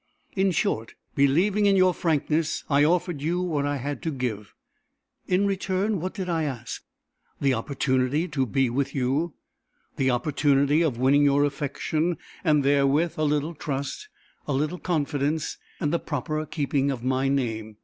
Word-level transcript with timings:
In 0.35 0.49
short, 0.49 0.95
believing 1.13 1.67
in 1.67 1.75
your 1.75 1.93
frankness, 1.93 2.63
I 2.71 2.83
offered 2.83 3.21
you 3.21 3.39
what 3.39 3.67
I 3.67 3.77
had 3.77 4.01
to 4.01 4.11
give. 4.11 4.55
In 5.27 5.45
return 5.45 5.99
what 6.01 6.15
did 6.15 6.27
I 6.27 6.41
ask? 6.41 6.81
The 7.39 7.53
opportunity 7.53 8.27
to 8.29 8.47
be 8.47 8.67
with 8.71 8.95
you, 8.95 9.35
the 9.97 10.09
opportunity 10.09 10.81
of 10.81 10.97
winning 10.97 11.23
your 11.23 11.45
affection 11.45 12.17
and 12.43 12.63
therewith 12.63 13.13
a 13.19 13.23
little 13.23 13.53
trust, 13.53 14.09
a 14.47 14.53
little 14.53 14.79
confidence 14.79 15.59
and 15.79 15.93
the 15.93 15.99
proper 15.99 16.47
keeping 16.47 16.89
of 16.89 17.03
my 17.03 17.27
name. 17.27 17.77